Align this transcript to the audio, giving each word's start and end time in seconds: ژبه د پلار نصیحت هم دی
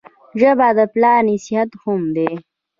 ژبه 0.39 0.67
د 0.77 0.79
پلار 0.93 1.19
نصیحت 1.29 1.69
هم 1.81 2.01
دی 2.15 2.31